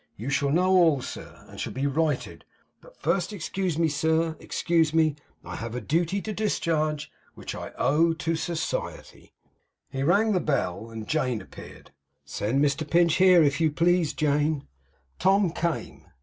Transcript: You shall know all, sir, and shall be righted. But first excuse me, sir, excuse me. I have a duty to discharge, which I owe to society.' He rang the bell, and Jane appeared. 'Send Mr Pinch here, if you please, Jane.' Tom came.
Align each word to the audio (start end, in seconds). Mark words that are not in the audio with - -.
You 0.17 0.31
shall 0.31 0.49
know 0.49 0.71
all, 0.71 1.03
sir, 1.03 1.45
and 1.47 1.59
shall 1.59 1.73
be 1.73 1.85
righted. 1.85 2.43
But 2.81 2.97
first 2.97 3.31
excuse 3.31 3.77
me, 3.77 3.87
sir, 3.87 4.35
excuse 4.39 4.95
me. 4.95 5.15
I 5.45 5.57
have 5.57 5.75
a 5.75 5.79
duty 5.79 6.23
to 6.23 6.33
discharge, 6.33 7.11
which 7.35 7.53
I 7.53 7.71
owe 7.77 8.13
to 8.13 8.35
society.' 8.35 9.31
He 9.91 10.01
rang 10.01 10.31
the 10.31 10.39
bell, 10.39 10.89
and 10.89 11.07
Jane 11.07 11.39
appeared. 11.39 11.91
'Send 12.25 12.65
Mr 12.65 12.89
Pinch 12.89 13.17
here, 13.17 13.43
if 13.43 13.61
you 13.61 13.69
please, 13.71 14.13
Jane.' 14.13 14.67
Tom 15.19 15.51
came. 15.51 16.07